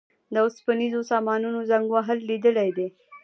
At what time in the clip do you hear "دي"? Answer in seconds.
2.77-2.87